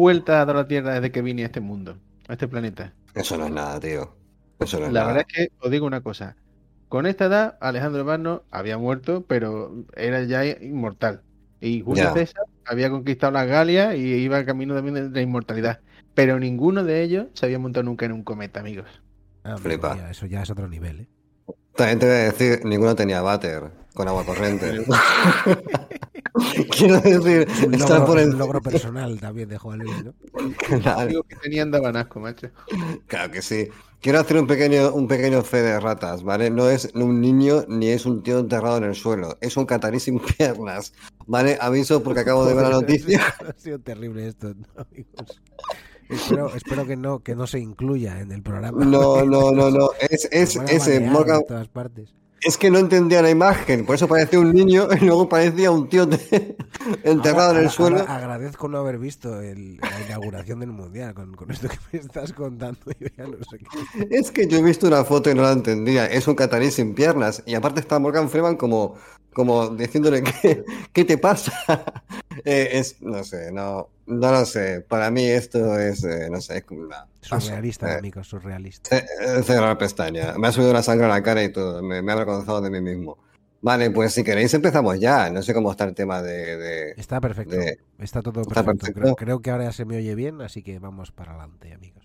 Vueltas 0.00 0.36
a 0.36 0.44
dar 0.46 0.56
la 0.56 0.66
Tierra 0.68 0.94
desde 0.94 1.12
que 1.12 1.22
vine 1.22 1.42
a 1.42 1.46
este 1.46 1.60
mundo, 1.60 1.98
a 2.28 2.32
este 2.34 2.48
planeta. 2.48 2.94
Eso 3.14 3.36
no 3.36 3.46
es 3.46 3.52
nada, 3.52 3.78
tío. 3.80 4.16
Eso 4.58 4.80
no 4.80 4.86
es 4.86 4.92
la 4.92 5.00
nada. 5.00 5.12
verdad 5.12 5.26
es 5.28 5.34
que 5.34 5.52
os 5.60 5.70
digo 5.70 5.86
una 5.86 6.02
cosa. 6.02 6.36
Con 6.88 7.06
esta 7.06 7.26
edad, 7.26 7.58
Alejandro 7.60 8.04
Magno 8.04 8.44
había 8.50 8.78
muerto, 8.78 9.24
pero 9.26 9.86
era 9.96 10.24
ya 10.24 10.44
inmortal. 10.46 11.22
Y 11.60 11.82
Julio 11.82 12.04
Ya. 12.04 12.12
César 12.12 12.44
había 12.64 12.90
conquistado 12.90 13.32
las 13.32 13.46
Galias 13.46 13.94
y 13.96 14.00
iba 14.14 14.44
camino 14.44 14.74
también 14.74 14.94
de 14.94 15.10
la 15.10 15.22
inmortalidad. 15.22 15.80
Pero 16.14 16.38
ninguno 16.40 16.84
de 16.84 17.02
ellos 17.02 17.26
se 17.34 17.46
había 17.46 17.58
montado 17.58 17.84
nunca 17.84 18.06
en 18.06 18.12
un 18.12 18.24
cometa, 18.24 18.60
amigos. 18.60 18.88
Ah, 19.44 19.56
Flipa. 19.58 20.10
eso 20.10 20.26
ya 20.26 20.42
es 20.42 20.50
otro 20.50 20.68
nivel, 20.68 21.00
¿eh? 21.00 21.08
También 21.76 21.98
te 21.98 22.06
voy 22.06 22.14
a 22.14 22.18
decir, 22.18 22.60
ninguno 22.64 22.94
tenía 22.94 23.22
váter 23.22 23.70
con 23.94 24.08
agua 24.08 24.24
corriente. 24.24 24.84
Quiero 26.76 27.00
decir, 27.00 27.46
Es 27.50 27.62
un 27.62 27.74
está 27.74 27.94
logro, 27.94 28.06
por 28.06 28.18
el... 28.18 28.30
logro 28.30 28.60
personal 28.60 29.18
también 29.20 29.48
de 29.48 29.58
Juan 29.58 29.78
Luis, 29.80 30.04
¿no? 30.04 30.14
Claro, 30.80 31.06
Digo 31.08 31.22
que 31.24 31.36
tenían 31.36 31.70
dabanasco, 31.70 32.20
macho. 32.20 32.48
claro 33.06 33.30
que 33.30 33.42
sí. 33.42 33.68
Quiero 34.00 34.20
hacer 34.20 34.38
un 34.38 34.46
pequeño, 34.46 34.92
un 34.94 35.06
pequeño 35.08 35.42
fe 35.42 35.60
de 35.60 35.78
ratas, 35.78 36.22
¿vale? 36.22 36.48
No 36.50 36.70
es 36.70 36.90
un 36.94 37.20
niño 37.20 37.64
ni 37.68 37.88
es 37.88 38.06
un 38.06 38.22
tío 38.22 38.38
enterrado 38.38 38.78
en 38.78 38.84
el 38.84 38.94
suelo. 38.94 39.36
Es 39.42 39.56
un 39.58 39.66
catarí 39.66 40.00
sin 40.00 40.18
piernas, 40.20 40.94
¿vale? 41.26 41.58
Aviso 41.60 42.02
porque 42.02 42.20
acabo 42.20 42.46
de 42.46 42.54
ver 42.54 42.62
la 42.64 42.70
noticia. 42.70 43.20
Ha 43.46 43.52
sido 43.60 43.78
terrible 43.80 44.28
esto, 44.28 44.54
¿no, 44.54 44.66
amigos? 44.90 45.42
Espero, 46.10 46.54
espero 46.54 46.86
que 46.86 46.96
no 46.96 47.20
que 47.20 47.34
no 47.34 47.46
se 47.46 47.58
incluya 47.60 48.20
en 48.20 48.32
el 48.32 48.42
programa. 48.42 48.84
No, 48.84 49.24
no, 49.24 49.50
no, 49.52 49.70
no. 49.70 49.90
Es, 50.00 50.28
es 50.30 50.56
ese 50.68 51.00
Morgan. 51.00 51.40
en 51.40 51.46
todas 51.46 51.68
partes. 51.68 52.14
Es 52.42 52.56
que 52.56 52.70
no 52.70 52.78
entendía 52.78 53.20
la 53.20 53.28
imagen, 53.28 53.84
por 53.84 53.96
eso 53.96 54.08
parecía 54.08 54.38
un 54.38 54.54
niño 54.54 54.88
y 54.98 55.04
luego 55.04 55.28
parecía 55.28 55.70
un 55.70 55.90
tío 55.90 56.06
de- 56.06 56.56
enterrado 57.04 57.48
Ahora- 57.48 57.58
en 57.60 57.66
el 57.66 57.66
ahora- 57.66 57.70
suelo. 57.70 57.98
ahora 58.00 58.14
agradezco 58.16 58.66
no 58.66 58.78
haber 58.78 58.96
visto 58.98 59.42
el- 59.42 59.76
la 59.76 60.00
inauguración 60.06 60.60
del 60.60 60.70
mundial 60.72 61.12
con, 61.12 61.34
con 61.36 61.50
esto 61.50 61.68
que 61.68 61.76
me 61.92 61.98
estás 61.98 62.32
contando. 62.32 62.80
Yo 62.98 63.08
ya 63.14 63.24
no 63.26 63.36
sé 63.44 63.58
qué. 63.58 64.08
Es 64.10 64.30
que 64.30 64.46
yo 64.48 64.56
he 64.56 64.62
visto 64.62 64.86
una 64.86 65.04
foto 65.04 65.30
y 65.30 65.34
no 65.34 65.42
la 65.42 65.52
entendía. 65.52 66.06
Es 66.06 66.26
un 66.28 66.34
catarí 66.34 66.70
sin 66.70 66.94
piernas. 66.94 67.42
Y 67.44 67.54
aparte 67.54 67.80
está 67.80 67.98
Morgan 67.98 68.30
Freeman 68.30 68.56
como, 68.56 68.94
como 69.34 69.68
diciéndole 69.68 70.22
que, 70.22 70.64
¿qué 70.94 71.04
te 71.04 71.18
pasa? 71.18 71.52
Eh, 72.46 72.70
es, 72.72 73.02
no 73.02 73.22
sé, 73.22 73.52
no, 73.52 73.90
no 74.10 74.30
lo 74.32 74.44
sé. 74.44 74.80
Para 74.82 75.10
mí 75.10 75.24
esto 75.24 75.78
es, 75.78 76.04
eh, 76.04 76.28
no 76.30 76.40
sé, 76.40 76.58
es 76.58 76.64
como 76.64 76.82
una... 76.82 77.06
Surrealista, 77.20 77.94
Eh, 77.94 77.98
amigos, 77.98 78.28
surrealista. 78.28 78.96
eh, 78.96 79.04
eh, 79.20 79.42
cerrar 79.42 79.76
pestaña. 79.78 80.34
Me 80.38 80.48
ha 80.48 80.52
subido 80.52 80.72
la 80.72 80.82
sangre 80.82 81.06
a 81.06 81.08
la 81.10 81.22
cara 81.22 81.42
y 81.44 81.52
todo. 81.52 81.82
Me, 81.82 82.02
me 82.02 82.10
he 82.10 82.14
avergonzado 82.14 82.60
de 82.60 82.70
mí 82.70 82.80
mismo. 82.80 83.18
Vale, 83.62 83.90
pues 83.90 84.12
si 84.14 84.24
queréis 84.24 84.52
empezamos 84.54 84.98
ya. 84.98 85.30
No 85.30 85.42
sé 85.42 85.52
cómo 85.54 85.70
está 85.70 85.84
el 85.84 85.94
tema 85.94 86.22
de... 86.22 86.56
de- 86.56 86.90
Está 86.96 87.20
perfecto. 87.20 87.54
de- 87.56 87.78
Está 87.98 88.22
todo 88.22 88.40
está 88.42 88.64
perfecto. 88.64 89.00
Creo, 89.00 89.14
creo 89.16 89.40
que 89.42 89.50
ahora 89.50 89.64
ya 89.64 89.72
se 89.72 89.84
me 89.84 89.96
oye 89.98 90.14
bien, 90.14 90.40
así 90.40 90.62
que 90.62 90.78
vamos 90.78 91.12
para 91.12 91.32
adelante, 91.32 91.72
amigos. 91.72 92.04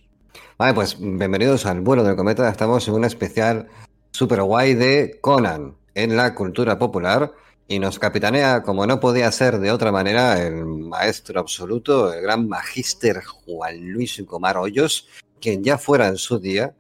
Vale, 0.57 0.73
pues 0.73 0.97
bienvenidos 0.99 1.65
al 1.65 1.79
vuelo 1.81 2.03
del 2.03 2.15
cometa. 2.17 2.49
Estamos 2.49 2.85
en 2.87 2.93
un 2.95 3.05
especial 3.05 3.67
super 4.11 4.41
guay 4.43 4.73
de 4.73 5.17
Conan 5.21 5.75
en 5.93 6.17
la 6.17 6.35
cultura 6.35 6.77
popular 6.77 7.31
y 7.67 7.79
nos 7.79 7.99
capitanea, 7.99 8.61
como 8.61 8.85
no 8.85 8.99
podía 8.99 9.31
ser 9.31 9.59
de 9.59 9.71
otra 9.71 9.91
manera, 9.91 10.41
el 10.41 10.65
maestro 10.65 11.39
absoluto, 11.39 12.13
el 12.13 12.21
gran 12.21 12.47
magíster 12.47 13.23
Juan 13.23 13.91
Luis 13.91 14.21
Gomar 14.25 14.57
Hoyos, 14.57 15.07
quien 15.41 15.63
ya 15.63 15.77
fuera 15.77 16.07
en 16.07 16.17
su 16.17 16.39
día 16.39 16.75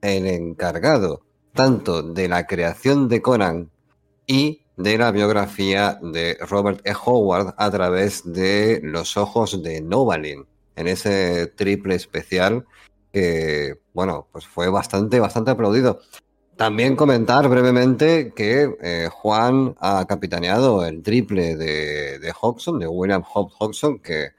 el 0.00 0.26
encargado 0.26 1.22
tanto 1.54 2.02
de 2.02 2.28
la 2.28 2.46
creación 2.46 3.08
de 3.08 3.20
Conan 3.20 3.70
y 4.26 4.62
de 4.76 4.96
la 4.96 5.10
biografía 5.10 5.98
de 6.00 6.38
Robert 6.48 6.86
E. 6.86 6.92
Howard 7.04 7.54
a 7.56 7.70
través 7.70 8.22
de 8.24 8.80
Los 8.84 9.16
Ojos 9.16 9.60
de 9.62 9.80
Novalin, 9.80 10.46
en 10.76 10.86
ese 10.86 11.48
triple 11.48 11.96
especial 11.96 12.64
que, 13.12 13.80
bueno, 13.92 14.28
pues 14.30 14.46
fue 14.46 14.68
bastante, 14.68 15.18
bastante 15.18 15.50
aplaudido. 15.50 16.00
También 16.58 16.96
comentar 16.96 17.48
brevemente 17.48 18.32
que 18.34 18.76
eh, 18.82 19.08
Juan 19.12 19.76
ha 19.78 20.04
capitaneado 20.08 20.84
el 20.84 21.04
triple 21.04 21.54
de, 21.54 22.18
de 22.18 22.34
de 22.80 22.86
William 22.88 23.22
Hobbs 23.22 23.86
que 24.02 24.30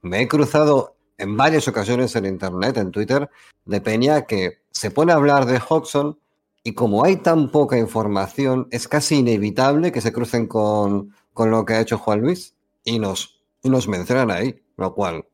me 0.00 0.22
he 0.22 0.28
cruzado 0.28 0.96
en 1.18 1.36
varias 1.36 1.68
ocasiones 1.68 2.16
en 2.16 2.24
internet, 2.24 2.78
en 2.78 2.90
Twitter, 2.90 3.28
de 3.66 3.82
Peña, 3.82 4.22
que 4.22 4.62
se 4.70 4.90
pone 4.90 5.12
a 5.12 5.16
hablar 5.16 5.44
de 5.44 5.60
Hodgson 5.60 6.18
y 6.64 6.72
como 6.72 7.04
hay 7.04 7.16
tan 7.16 7.50
poca 7.50 7.76
información, 7.76 8.66
es 8.70 8.88
casi 8.88 9.16
inevitable 9.16 9.92
que 9.92 10.00
se 10.00 10.10
crucen 10.10 10.46
con, 10.46 11.14
con 11.34 11.50
lo 11.50 11.66
que 11.66 11.74
ha 11.74 11.82
hecho 11.82 11.98
Juan 11.98 12.22
Luis 12.22 12.56
y 12.82 12.98
nos, 12.98 13.42
y 13.62 13.68
nos 13.68 13.88
mencionan 13.88 14.30
ahí, 14.30 14.58
lo 14.78 14.94
cual 14.94 15.26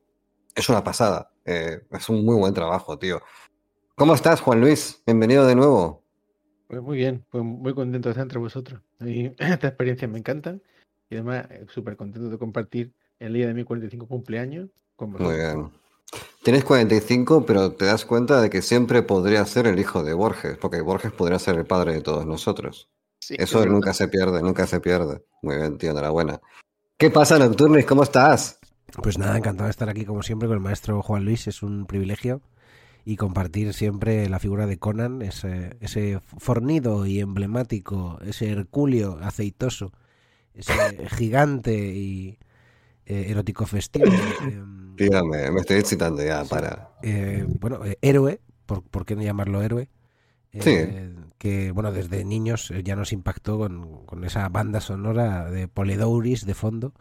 es 0.53 0.67
una 0.67 0.83
pasada. 0.83 1.31
Eh, 1.45 1.79
es 1.91 2.09
un 2.09 2.25
muy 2.25 2.35
buen 2.35 2.53
trabajo, 2.53 2.99
tío. 2.99 3.21
¿Cómo 3.95 4.13
estás, 4.13 4.41
Juan 4.41 4.59
Luis? 4.59 5.01
Bienvenido 5.05 5.47
de 5.47 5.55
nuevo. 5.55 6.04
Pues 6.67 6.81
muy 6.81 6.97
bien, 6.97 7.23
pues 7.29 7.43
muy 7.43 7.73
contento 7.73 8.09
de 8.09 8.11
estar 8.11 8.23
entre 8.23 8.39
vosotros. 8.39 8.81
Y 9.01 9.25
esta 9.37 9.67
experiencia 9.67 10.07
me 10.07 10.19
encanta. 10.19 10.57
Y 11.09 11.15
además, 11.15 11.45
eh, 11.49 11.65
súper 11.69 11.95
contento 11.95 12.29
de 12.29 12.37
compartir 12.37 12.91
el 13.19 13.33
día 13.33 13.47
de 13.47 13.53
mi 13.53 13.63
45 13.63 14.07
cumpleaños 14.07 14.69
con 14.95 15.11
vosotros. 15.11 15.33
Muy 15.33 15.41
bien. 15.41 15.71
Tienes 16.43 16.63
45, 16.63 17.45
pero 17.45 17.71
te 17.71 17.85
das 17.85 18.05
cuenta 18.05 18.41
de 18.41 18.49
que 18.49 18.61
siempre 18.61 19.01
podría 19.01 19.43
ser 19.45 19.67
el 19.67 19.79
hijo 19.79 20.03
de 20.03 20.13
Borges, 20.13 20.57
porque 20.57 20.81
Borges 20.81 21.11
podría 21.11 21.39
ser 21.39 21.55
el 21.55 21.65
padre 21.65 21.93
de 21.93 22.01
todos 22.01 22.25
nosotros. 22.25 22.89
Sí, 23.19 23.35
Eso 23.39 23.63
es 23.63 23.67
nunca 23.67 23.93
se 23.93 24.07
pierde, 24.07 24.41
nunca 24.41 24.67
se 24.67 24.79
pierde. 24.79 25.23
Muy 25.41 25.57
bien, 25.57 25.77
tío, 25.77 25.91
enhorabuena. 25.91 26.39
¿Qué 26.97 27.09
pasa, 27.09 27.39
Nocturnis? 27.39 27.85
¿Cómo 27.85 28.03
estás? 28.03 28.59
Pues 29.01 29.17
nada, 29.17 29.37
encantado 29.37 29.65
de 29.65 29.71
estar 29.71 29.89
aquí 29.89 30.05
como 30.05 30.21
siempre 30.21 30.47
con 30.47 30.57
el 30.57 30.63
maestro 30.63 31.01
Juan 31.01 31.25
Luis, 31.25 31.47
es 31.47 31.63
un 31.63 31.85
privilegio 31.87 32.41
y 33.05 33.17
compartir 33.17 33.73
siempre 33.73 34.27
la 34.29 34.39
figura 34.39 34.67
de 34.67 34.79
Conan, 34.79 35.21
ese, 35.21 35.77
ese 35.79 36.19
fornido 36.39 37.05
y 37.05 37.19
emblemático, 37.21 38.19
ese 38.25 38.51
herculeo 38.51 39.19
aceitoso, 39.21 39.93
ese 40.53 40.73
gigante 41.09 41.75
y 41.95 42.39
eh, 43.05 43.27
erótico 43.29 43.65
festivo. 43.67 44.33
em, 44.39 44.95
Tío, 44.95 45.25
me, 45.25 45.47
estoy 45.59 45.77
excitando 45.77 46.23
ya, 46.23 46.43
Sí. 46.43 46.49
para. 46.49 46.89
eh, 47.01 47.45
bueno, 47.59 47.85
eh, 47.85 47.97
héroe, 48.01 48.41
por, 48.65 48.83
¿por 48.83 49.05
qué 49.05 49.15
no 49.15 49.23
llamarlo 49.23 49.61
héroe? 49.61 49.89
Eh, 50.53 51.13
Que, 51.37 51.71
bueno, 51.71 51.91
desde 51.91 52.23
niños 52.23 52.71
eh, 52.71 52.81
ya 52.83 52.95
nos 52.95 53.11
impactó 53.11 53.57
con, 53.59 54.05
con 54.05 54.23
esa 54.23 54.47
banda 54.49 54.79
sonora 54.81 55.49
de 55.51 55.67
Polidouris 55.67 56.45
de 56.45 56.53
fondo. 56.55 56.93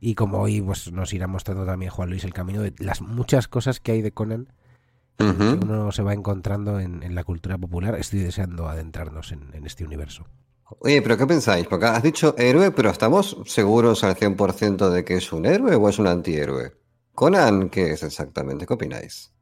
Y 0.00 0.14
como 0.14 0.38
hoy 0.40 0.60
pues, 0.62 0.92
nos 0.92 1.12
irá 1.14 1.26
mostrando 1.26 1.66
también 1.66 1.90
Juan 1.90 2.10
Luis 2.10 2.24
el 2.24 2.32
camino 2.34 2.62
de 2.62 2.74
las 2.78 3.00
muchas 3.02 3.48
cosas 3.48 3.80
que 3.80 3.92
hay 3.92 4.02
de 4.02 4.12
Conan 4.12 4.52
que 5.20 5.64
uno 5.64 5.92
se 5.92 6.02
va 6.02 6.12
encontrando 6.12 6.80
en, 6.80 7.02
en 7.02 7.14
la 7.14 7.24
cultura 7.24 7.58
popular. 7.58 7.94
Estoy 7.96 8.20
deseando 8.20 8.68
adentrarnos 8.68 9.32
en, 9.32 9.54
en 9.54 9.66
este 9.66 9.84
universo. 9.84 10.26
Oye, 10.78 11.02
pero 11.02 11.16
¿qué 11.16 11.26
pensáis? 11.26 11.66
Porque 11.66 11.86
has 11.86 12.02
dicho 12.02 12.34
héroe, 12.38 12.70
pero 12.70 12.90
¿estamos 12.90 13.36
seguros 13.44 14.04
al 14.04 14.14
100% 14.16 14.90
de 14.90 15.04
que 15.04 15.16
es 15.16 15.32
un 15.32 15.46
héroe 15.46 15.74
o 15.74 15.88
es 15.88 15.98
un 15.98 16.06
antihéroe? 16.06 16.72
Conan, 17.14 17.68
¿qué 17.70 17.92
es 17.92 18.02
exactamente? 18.02 18.66
¿Qué 18.66 18.74
opináis? 18.74 19.32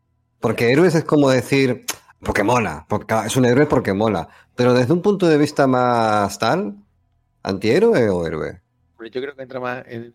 Porque 0.40 0.72
héroes 0.72 0.94
es 0.94 1.04
como 1.04 1.30
decir, 1.30 1.84
Porque 2.20 2.42
mola, 2.42 2.84
porque 2.88 3.14
es 3.26 3.36
un 3.36 3.44
héroe 3.44 3.66
porque 3.66 3.92
mola. 3.92 4.28
Pero 4.56 4.75
desde 4.75 4.92
un 4.92 5.02
punto 5.02 5.28
de 5.28 5.38
vista 5.38 5.66
más 5.69 6.38
tal, 6.38 6.76
¿antihéroe 7.42 8.08
o 8.08 8.26
héroe? 8.26 8.60
Yo 8.98 9.20
creo 9.22 9.36
que 9.36 9.42
entra 9.42 9.60
más 9.60 9.84
en, 9.86 10.12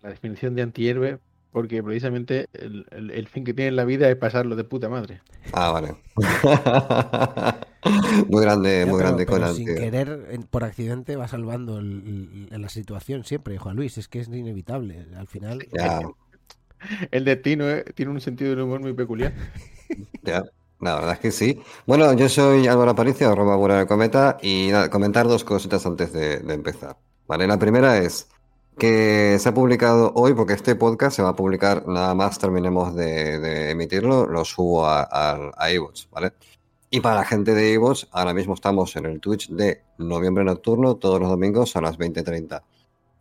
la 0.00 0.10
definición 0.10 0.54
de 0.54 0.62
antihéroe 0.62 1.20
porque 1.52 1.82
precisamente 1.82 2.48
el, 2.52 3.28
fin 3.28 3.44
que 3.44 3.54
tiene 3.54 3.68
en 3.68 3.76
la 3.76 3.84
vida 3.84 4.08
es 4.08 4.16
pasarlo 4.16 4.56
de 4.56 4.64
puta 4.64 4.88
madre. 4.88 5.20
Ah, 5.52 5.70
vale. 5.70 5.94
muy 8.28 8.42
grande, 8.42 8.86
muy 8.86 8.98
grande 8.98 9.26
con 9.26 9.54
Sin 9.54 9.66
querer, 9.66 10.40
por 10.50 10.64
accidente, 10.64 11.16
va 11.16 11.28
salvando 11.28 11.80
la 11.82 12.68
situación 12.68 13.24
siempre, 13.24 13.58
Juan 13.58 13.76
Luis. 13.76 13.98
Es 13.98 14.08
que 14.08 14.20
es 14.20 14.28
inevitable. 14.28 15.06
Al 15.16 15.28
final. 15.28 15.66
El 17.10 17.24
destino 17.24 17.70
eh, 17.70 17.84
tiene 17.94 18.10
un 18.10 18.20
sentido 18.20 18.50
del 18.50 18.62
humor 18.62 18.80
muy 18.80 18.92
peculiar. 18.92 19.32
Ya. 20.22 20.42
La 20.80 20.96
verdad 20.96 21.12
es 21.12 21.18
que 21.20 21.30
sí. 21.30 21.62
Bueno, 21.86 22.12
yo 22.14 22.28
soy 22.28 22.66
Álvaro 22.66 22.90
Aparicio, 22.90 23.30
arroba 23.30 23.56
Buena 23.56 23.78
de 23.78 23.86
Cometa, 23.86 24.38
y 24.42 24.72
comentar 24.90 25.28
dos 25.28 25.44
cositas 25.44 25.86
antes 25.86 26.12
de, 26.12 26.38
empezar. 26.52 26.96
Vale, 27.28 27.46
la 27.46 27.56
primera 27.56 27.98
es 27.98 28.28
que 28.78 29.38
se 29.38 29.48
ha 29.48 29.54
publicado 29.54 30.12
hoy, 30.14 30.34
porque 30.34 30.54
este 30.54 30.74
podcast 30.74 31.16
se 31.16 31.22
va 31.22 31.30
a 31.30 31.36
publicar 31.36 31.86
nada 31.86 32.14
más 32.14 32.38
terminemos 32.38 32.94
de, 32.94 33.70
emitirlo, 33.70 34.26
lo 34.26 34.44
subo 34.44 34.86
a, 34.86 35.02
a, 35.02 35.52
¿vale? 36.10 36.32
Y 36.90 37.00
para 37.00 37.16
la 37.16 37.24
gente 37.24 37.54
de 37.54 37.72
iVoox, 37.72 38.08
ahora 38.12 38.34
mismo 38.34 38.54
estamos 38.54 38.96
en 38.96 39.06
el 39.06 39.20
Twitch 39.20 39.48
de 39.50 39.82
Noviembre 39.98 40.44
Nocturno, 40.44 40.96
todos 40.96 41.20
los 41.20 41.30
domingos 41.30 41.74
a 41.76 41.80
las 41.80 41.98
20.30. 41.98 42.62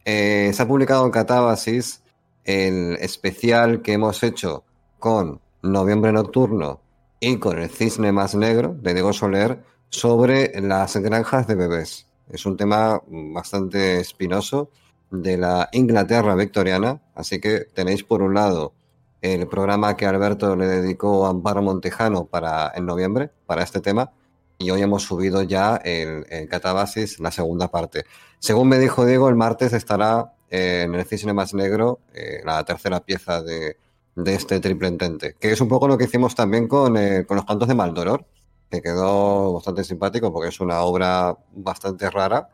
Eh, 0.03 0.51
se 0.53 0.61
ha 0.61 0.67
publicado 0.67 1.05
en 1.05 1.11
Catábasis 1.11 2.01
el 2.43 2.97
especial 2.99 3.81
que 3.81 3.93
hemos 3.93 4.23
hecho 4.23 4.63
con 4.99 5.39
Noviembre 5.61 6.11
Nocturno 6.11 6.81
y 7.19 7.37
con 7.37 7.59
el 7.59 7.69
cisne 7.69 8.11
más 8.11 8.35
negro 8.35 8.75
de 8.77 8.93
Diego 8.93 9.13
Soler 9.13 9.63
sobre 9.89 10.59
las 10.59 10.97
granjas 10.97 11.47
de 11.47 11.55
bebés. 11.55 12.07
Es 12.29 12.45
un 12.45 12.57
tema 12.57 13.01
bastante 13.07 13.99
espinoso 13.99 14.69
de 15.11 15.37
la 15.37 15.69
Inglaterra 15.73 16.35
victoriana, 16.35 17.01
así 17.13 17.39
que 17.39 17.65
tenéis 17.73 18.03
por 18.03 18.21
un 18.21 18.33
lado 18.33 18.73
el 19.21 19.47
programa 19.47 19.95
que 19.95 20.05
Alberto 20.05 20.55
le 20.55 20.67
dedicó 20.67 21.27
a 21.27 21.29
Amparo 21.29 21.61
Montejano 21.61 22.25
para 22.25 22.71
en 22.73 22.85
noviembre 22.85 23.29
para 23.45 23.61
este 23.61 23.81
tema 23.81 24.11
y 24.57 24.71
hoy 24.71 24.81
hemos 24.81 25.03
subido 25.03 25.43
ya 25.43 25.75
el, 25.75 26.25
Catabasis 26.49 27.19
la 27.19 27.31
segunda 27.31 27.69
parte. 27.69 28.05
Según 28.39 28.69
me 28.69 28.79
dijo 28.79 29.05
Diego, 29.05 29.29
el 29.29 29.35
martes 29.35 29.73
estará 29.73 30.33
en 30.49 30.95
el 30.95 31.05
cisne 31.05 31.33
más 31.33 31.53
negro 31.53 31.99
eh, 32.13 32.41
la 32.45 32.63
tercera 32.63 32.99
pieza 33.01 33.41
de, 33.41 33.77
de 34.15 34.33
este 34.33 34.59
triple 34.59 34.87
entente, 34.87 35.35
que 35.39 35.51
es 35.51 35.61
un 35.61 35.67
poco 35.67 35.87
lo 35.87 35.97
que 35.97 36.05
hicimos 36.05 36.35
también 36.35 36.67
con, 36.67 36.97
eh, 36.97 37.25
con 37.25 37.37
los 37.37 37.45
cantos 37.45 37.67
de 37.67 37.75
Maldoror, 37.75 38.25
que 38.69 38.81
quedó 38.81 39.53
bastante 39.53 39.83
simpático 39.83 40.31
porque 40.31 40.49
es 40.49 40.59
una 40.59 40.81
obra 40.81 41.37
bastante 41.53 42.09
rara 42.09 42.49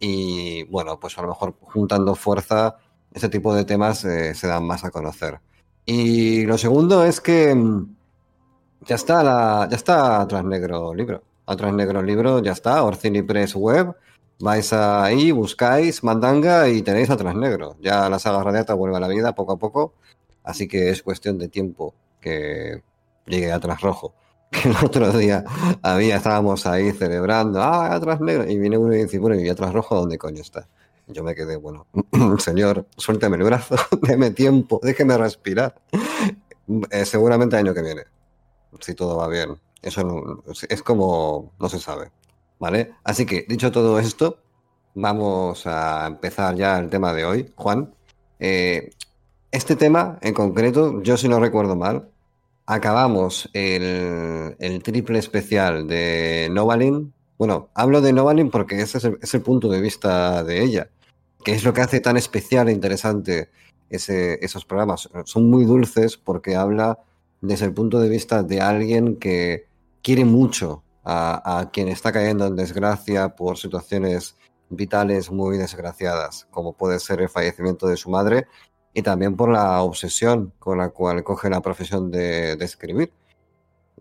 y 0.00 0.64
bueno, 0.64 0.98
pues 1.00 1.18
a 1.18 1.22
lo 1.22 1.28
mejor 1.28 1.54
juntando 1.60 2.14
fuerza, 2.14 2.76
ese 3.12 3.28
tipo 3.28 3.54
de 3.54 3.64
temas 3.64 4.04
eh, 4.04 4.34
se 4.34 4.46
dan 4.46 4.64
más 4.66 4.84
a 4.84 4.90
conocer. 4.90 5.40
Y 5.84 6.44
lo 6.44 6.58
segundo 6.58 7.04
es 7.04 7.20
que 7.20 7.54
mm, 7.54 7.96
ya 8.86 8.94
está 8.96 9.22
la, 9.22 9.68
ya 9.70 9.76
está 9.76 10.26
Transnegro 10.28 10.94
Libro. 10.94 11.22
A 11.46 11.56
Transnegro 11.56 12.02
Libro 12.02 12.42
ya 12.42 12.52
está, 12.52 12.82
Orcini 12.84 13.22
Press 13.22 13.54
Web. 13.54 13.94
Vais 14.40 14.72
ahí, 14.72 15.32
buscáis 15.32 16.04
Mandanga 16.04 16.68
y 16.68 16.82
tenéis 16.82 17.10
a 17.10 17.16
Transnegro. 17.16 17.76
Ya 17.80 18.08
la 18.08 18.18
saga 18.18 18.42
radiata 18.44 18.74
vuelve 18.74 18.96
a 18.98 19.00
la 19.00 19.08
vida 19.08 19.34
poco 19.34 19.52
a 19.52 19.56
poco 19.58 19.94
Así 20.48 20.66
que 20.66 20.88
es 20.88 21.02
cuestión 21.02 21.38
de 21.38 21.48
tiempo 21.48 21.94
que 22.22 22.82
llegue 23.26 23.52
atrás 23.52 23.82
rojo. 23.82 24.14
Que 24.50 24.70
el 24.70 24.76
otro 24.82 25.12
día 25.12 25.44
había, 25.82 26.16
estábamos 26.16 26.66
ahí 26.66 26.92
celebrando, 26.92 27.62
ah, 27.62 27.94
atrás 27.94 28.20
negro, 28.20 28.48
y 28.50 28.58
viene 28.58 28.78
uno 28.78 28.94
y 28.94 29.02
dice, 29.02 29.18
bueno, 29.18 29.38
¿y 29.38 29.48
atrás 29.48 29.74
rojo 29.74 29.96
dónde 29.96 30.16
coño 30.16 30.40
está? 30.40 30.66
Yo 31.06 31.22
me 31.22 31.34
quedé, 31.34 31.56
bueno, 31.56 31.86
señor, 32.38 32.86
suélteme 32.96 33.36
el 33.36 33.42
brazo, 33.42 33.76
déme 34.02 34.30
tiempo, 34.30 34.80
déjeme 34.82 35.16
respirar. 35.18 35.74
Eh, 36.90 37.04
seguramente 37.04 37.56
año 37.56 37.74
que 37.74 37.82
viene, 37.82 38.04
si 38.80 38.94
todo 38.94 39.16
va 39.16 39.28
bien. 39.28 39.58
Eso 39.80 40.42
es 40.68 40.82
como, 40.82 41.52
no 41.58 41.68
se 41.68 41.78
sabe. 41.78 42.10
¿Vale? 42.58 42.94
Así 43.04 43.24
que, 43.24 43.46
dicho 43.48 43.70
todo 43.70 43.98
esto, 43.98 44.38
vamos 44.94 45.66
a 45.66 46.06
empezar 46.06 46.56
ya 46.56 46.78
el 46.78 46.90
tema 46.90 47.12
de 47.12 47.24
hoy. 47.24 47.52
Juan, 47.54 47.94
eh, 48.40 48.90
este 49.50 49.76
tema 49.76 50.18
en 50.20 50.34
concreto, 50.34 51.02
yo 51.02 51.16
si 51.16 51.28
no 51.28 51.40
recuerdo 51.40 51.76
mal, 51.76 52.10
acabamos 52.68 53.48
el, 53.54 54.82
triple 54.84 55.18
especial 55.18 55.88
de 55.88 56.48
Novalin. 56.52 57.14
Bueno, 57.38 57.70
hablo 57.74 58.02
de 58.02 58.12
Novalin 58.12 58.50
porque 58.50 58.82
ese 58.82 58.98
es 59.22 59.34
el, 59.34 59.42
punto 59.42 59.70
de 59.70 59.80
vista 59.80 60.44
de 60.44 60.62
ella, 60.62 60.90
que 61.42 61.52
es 61.52 61.64
lo 61.64 61.72
que 61.72 61.80
hace 61.80 62.00
tan 62.00 62.18
especial 62.18 62.68
e 62.68 62.72
interesante 62.72 63.48
esos 63.88 64.66
programas. 64.66 65.08
Son 65.24 65.48
muy 65.48 65.64
dulces 65.64 66.18
porque 66.18 66.56
habla 66.56 66.98
desde 67.40 67.64
el 67.64 67.72
punto 67.72 68.00
de 68.00 68.10
vista 68.10 68.42
de 68.42 68.60
alguien 68.60 69.16
que 69.16 69.66
quiere 70.02 70.26
mucho 70.26 70.82
a 71.04 71.70
quien 71.72 71.88
está 71.88 72.12
cayendo 72.12 72.46
en 72.46 72.54
desgracia 72.56 73.30
por 73.30 73.56
situaciones 73.56 74.36
vitales 74.68 75.30
muy 75.30 75.56
desgraciadas, 75.56 76.46
como 76.50 76.74
puede 76.74 77.00
ser 77.00 77.22
el 77.22 77.30
fallecimiento 77.30 77.86
de 77.86 77.96
su 77.96 78.10
madre 78.10 78.46
y 78.98 79.02
también 79.02 79.36
por 79.36 79.48
la 79.48 79.80
obsesión 79.82 80.52
con 80.58 80.78
la 80.78 80.88
cual 80.88 81.22
coge 81.22 81.48
la 81.48 81.60
profesión 81.60 82.10
de, 82.10 82.54
escribir. 82.54 83.12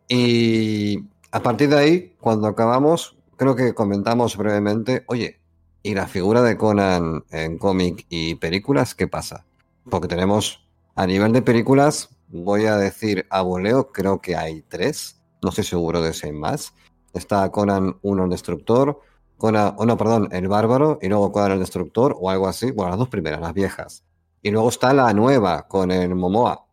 Y 0.08 1.04
a 1.32 1.40
partir 1.44 1.70
de 1.70 1.78
ahí, 1.78 2.16
cuando 2.20 2.48
acabamos, 2.48 3.16
creo 3.36 3.56
que 3.56 3.76
comentamos 3.76 4.36
brevemente, 4.38 5.04
oye, 5.06 5.40
¿y 5.84 5.94
la 5.94 6.08
figura 6.08 6.42
de 6.42 6.58
Conan 6.58 7.24
en 7.30 7.60
cómic 7.60 8.08
y 8.10 8.36
películas 8.36 8.96
qué 8.96 9.08
pasa? 9.08 9.46
Porque 9.88 10.08
tenemos, 10.08 10.68
a 10.96 11.06
nivel 11.06 11.32
de 11.32 11.44
películas, 11.44 12.10
voy 12.30 12.66
a 12.66 12.78
decir 12.78 13.28
a 13.30 13.44
voleo, 13.44 13.92
creo 13.92 14.20
que 14.20 14.36
hay 14.36 14.64
tres, 14.64 15.22
no 15.44 15.50
estoy 15.50 15.64
seguro 15.64 16.02
de 16.02 16.14
si 16.14 16.26
hay 16.26 16.34
más. 16.34 16.74
Está 17.14 17.52
Conan 17.52 17.98
1 18.02 18.24
el 18.24 18.30
Destructor, 18.32 19.00
Conan, 19.38 19.76
oh 19.78 19.86
no, 19.86 19.96
perdón, 19.96 20.30
el 20.32 20.48
Bárbaro, 20.48 20.98
y 21.04 21.08
luego 21.08 21.32
Conan 21.32 21.52
el 21.52 21.60
Destructor, 21.60 22.18
o 22.20 22.32
algo 22.32 22.48
así, 22.48 22.72
bueno, 22.72 22.90
las 22.90 22.98
dos 22.98 23.10
primeras, 23.10 23.40
las 23.40 23.54
viejas. 23.54 24.07
Y 24.42 24.52
luego 24.52 24.70
está 24.70 24.94
la 24.94 25.14
nueva 25.14 25.68
con 25.68 25.92
el 25.92 26.16
Momoa, 26.16 26.66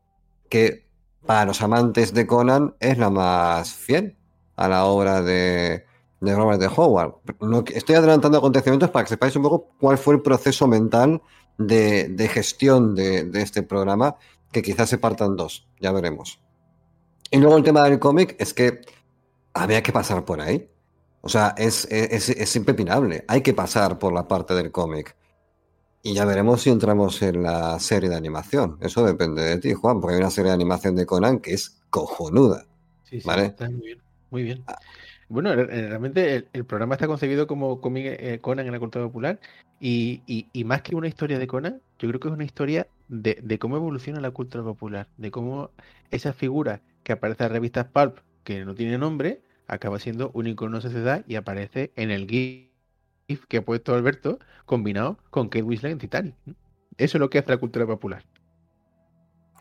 que 0.49 0.85
para 1.27 1.47
los 1.47 1.63
amantes 1.63 2.13
de 2.13 2.27
Conan 2.27 2.75
es 2.81 2.99
la 2.99 3.11
más 3.11 3.73
fiel 3.73 4.17
a 4.57 4.69
la 4.69 4.85
obra 4.85 5.23
de, 5.23 5.85
Robert 6.21 6.61
de 6.61 6.69
Howard. 6.69 7.15
estoy 7.75 7.97
adelantando 7.97 8.39
acontecimientos 8.39 8.91
para 8.91 9.05
que 9.05 9.11
sepáis 9.11 9.35
un 9.37 9.43
poco 9.43 9.71
cuál 9.81 9.99
fue 9.99 10.15
el 10.15 10.23
proceso 10.23 10.67
mental 10.67 11.23
de, 11.59 12.31
gestión 12.33 12.95
de, 12.95 13.31
este 13.35 13.63
programa, 13.63 14.17
que 14.53 14.63
quizás 14.63 14.89
se 14.89 14.99
partan 14.99 15.37
dos, 15.37 15.67
ya 15.81 15.93
veremos. 15.93 16.41
Y 17.31 17.39
luego 17.39 17.57
el 17.57 17.65
tema 17.65 17.85
del 17.85 17.99
cómic 17.99 18.37
es 18.39 18.55
que 18.55 18.83
había 19.53 19.83
que 19.83 19.93
pasar 19.93 20.25
por 20.25 20.41
ahí. 20.41 20.71
O 21.21 21.29
sea, 21.29 21.55
es, 21.57 21.87
es, 21.91 22.29
es 22.29 22.57
impepinable. 22.57 23.25
Hay 23.29 23.41
que 23.41 23.55
pasar 23.55 23.99
por 23.99 24.13
la 24.13 24.29
parte 24.29 24.55
del 24.55 24.71
cómic. 24.71 25.17
Y 26.07 26.13
ya 26.13 26.27
veremos 26.27 26.61
si 26.61 26.69
entramos 26.69 27.23
en 27.23 27.43
la 27.43 27.81
serie 27.81 28.11
de 28.11 28.17
animación. 28.17 28.77
Eso 28.83 29.07
depende 29.07 29.43
de 29.43 29.57
ti, 29.57 29.73
Juan, 29.73 30.03
porque 30.03 30.17
hay 30.17 30.21
una 30.21 30.31
serie 30.31 30.51
de 30.51 30.55
animación 30.55 30.95
de 30.97 31.07
Conan 31.07 31.39
que 31.39 31.55
es 31.55 31.81
cojonuda. 31.89 32.67
Sí, 33.05 33.23
sí, 33.23 33.31
está 33.41 33.71
muy 33.71 33.81
bien. 33.81 34.03
Muy 34.31 34.43
bien. 34.43 34.65
Ah. 34.67 34.79
Bueno, 35.31 35.55
realmente 35.57 36.45
el, 36.53 36.65
programa 36.67 36.97
está 36.97 37.07
concebido 37.07 37.47
como 37.47 37.81
eh, 37.97 38.39
Conan 38.43 38.67
en 38.67 38.73
la 38.73 38.79
cultura 38.79 39.07
popular 39.07 39.41
y, 39.81 40.21
más 40.67 40.83
que 40.83 40.95
una 40.95 41.09
historia 41.09 41.39
de 41.39 41.47
Conan, 41.47 41.81
yo 41.99 42.09
creo 42.09 42.21
que 42.21 42.29
es 42.29 42.35
una 42.35 42.45
historia 42.45 42.87
de, 43.09 43.59
cómo 43.59 43.77
evoluciona 43.77 44.21
la 44.21 44.31
cultura 44.31 44.63
popular, 44.63 45.09
de 45.17 45.31
cómo 45.31 45.71
esa 46.11 46.35
figura 46.35 46.83
que 47.03 47.13
aparece 47.13 47.45
en 47.45 47.51
revistas 47.51 47.87
Pulp, 47.87 48.19
que 48.45 48.63
no 48.67 48.75
tiene 48.75 48.99
nombre, 48.99 49.41
acaba 49.69 49.99
siendo 49.99 50.31
un 50.35 50.49
icono 50.49 50.77
de 50.77 50.83
sociedad 50.83 51.25
y 51.27 51.37
aparece 51.37 51.93
en 51.97 52.11
el 52.11 52.29
GIF 52.29 52.74
que 53.49 53.59
ha 53.59 53.65
puesto 53.65 53.95
Alberto 53.95 54.39
combinado 54.67 55.19
con 55.31 55.49
Kate 55.49 55.63
Winslet 55.63 55.93
en 55.93 55.99
Titanic. 55.99 56.35
Eso 56.97 57.19
es 57.19 57.21
lo 57.21 57.31
que 57.31 57.39
hace 57.39 57.51
la 57.51 57.59
cultura 57.59 57.87
popular. 57.87 58.25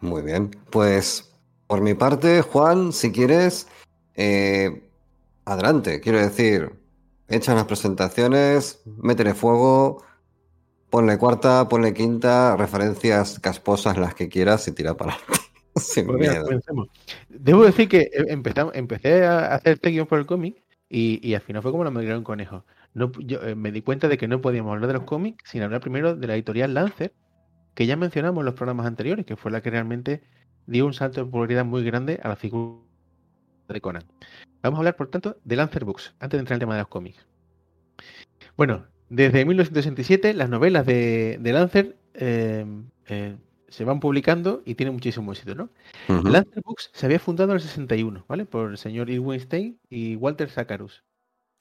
Muy 0.02 0.22
bien. 0.22 0.52
Pues 0.70 1.34
por 1.68 1.82
mi 1.82 1.94
parte, 1.94 2.42
Juan, 2.42 2.94
si 2.94 3.12
quieres, 3.12 3.68
eh, 4.16 4.84
adelante. 5.46 6.00
Quiero 6.02 6.20
decir, 6.20 6.74
echa 7.28 7.56
las 7.56 7.66
presentaciones, 7.66 8.82
métele 8.86 9.34
fuego, 9.34 10.04
ponle 10.90 11.18
cuarta, 11.18 11.68
ponle 11.68 11.94
quinta, 11.94 12.56
referencias 12.58 13.40
casposas 13.40 13.98
las 13.98 14.14
que 14.14 14.30
quieras 14.30 14.68
y 14.68 14.74
tira 14.74 14.96
para 14.96 15.14
adelante. 15.14 15.40
Sin 15.76 16.06
pues 16.06 16.20
miedo. 16.20 16.48
Debo 17.30 17.64
decir 17.64 17.90
que 17.90 18.12
empecé 18.14 19.26
a 19.26 19.56
hacer 19.56 19.74
este 19.74 19.90
guion 19.90 20.06
por 20.06 20.20
el 20.20 20.26
cómic 20.26 20.62
y, 20.90 21.34
al 21.34 21.42
final 21.42 21.64
fue 21.64 21.72
como 21.72 21.84
lo 21.84 21.90
me 21.90 22.16
un 22.16 22.24
conejo 22.24 22.64
no, 22.94 23.12
yo 23.20 23.42
eh, 23.42 23.56
me 23.56 23.72
di 23.72 23.82
cuenta 23.82 24.08
de 24.08 24.18
que 24.18 24.28
no 24.28 24.42
podíamos 24.42 24.72
hablar 24.74 24.88
de 24.88 24.94
los 24.94 25.04
cómics 25.04 25.50
sin 25.50 25.62
hablar 25.64 25.82
primero 25.82 26.16
de 26.16 26.28
la 26.28 26.36
editorial 26.36 26.74
Lancer, 26.74 27.14
que 27.74 27.88
ya 27.88 27.96
mencionamos 27.96 28.42
en 28.42 28.46
los 28.46 28.56
programas 28.56 28.86
anteriores, 28.86 29.26
que 29.26 29.36
fue 29.36 29.52
la 29.52 29.62
que 29.62 29.72
realmente 29.72 30.24
dio 30.68 30.86
un 30.86 30.94
salto 30.94 31.22
de 31.22 31.26
popularidad 31.26 31.66
muy 31.66 31.84
grande 31.84 32.20
a 32.24 32.30
la 32.30 32.36
figura 32.36 32.80
de 33.68 33.82
Conan. 33.82 34.04
Vamos 34.62 34.78
a 34.78 34.80
hablar, 34.82 34.96
por 34.96 35.10
tanto, 35.10 35.38
de 35.44 35.56
Lancer 35.56 35.86
Books, 35.86 36.14
antes 36.20 36.38
de 36.38 36.40
entrar 36.40 36.56
en 36.56 36.58
el 36.58 36.60
tema 36.62 36.76
de 36.76 36.82
los 36.82 36.88
cómics. 36.88 37.26
Bueno, 38.56 38.86
desde 39.10 39.46
1967 39.46 40.34
las 40.34 40.50
novelas 40.50 40.86
de, 40.86 41.38
de 41.40 41.54
Lancer 41.54 41.98
eh, 42.14 42.66
eh, 43.08 43.36
se 43.68 43.84
van 43.84 44.00
publicando 44.00 44.62
y 44.66 44.76
tienen 44.76 44.94
muchísimo 44.94 45.32
éxito, 45.32 45.56
¿no? 45.56 45.70
Lancer 46.08 46.62
Books 46.64 46.92
se 46.94 47.06
había 47.08 47.20
fundado 47.20 47.52
en 47.52 47.56
el 47.56 47.62
61, 47.62 48.26
¿vale? 48.28 48.46
Por 48.46 48.72
el 48.72 48.78
señor 48.78 49.10
Irwin 49.10 49.40
Stein 49.40 49.80
y 49.90 50.16
Walter 50.16 50.50
Sacarus. 50.50 51.04